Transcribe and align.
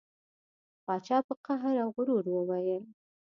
پاچا 0.85 1.17
په 1.27 1.33
قهر 1.45 1.75
او 1.83 1.89
غرور 1.95 2.25
وویل. 2.29 2.83